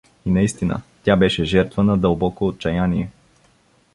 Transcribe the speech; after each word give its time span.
И 0.25 0.29
наистина, 0.31 0.81
тя 1.03 1.15
беше 1.17 1.43
жертва 1.45 1.83
на 1.83 1.97
дълбоко 1.97 2.47
отчаяние. 2.47 3.09